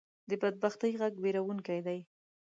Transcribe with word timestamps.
د 0.29 0.31
بدبختۍ 0.41 0.91
غږ 1.01 1.13
وېرونکې 1.23 1.77
دی 1.85 1.99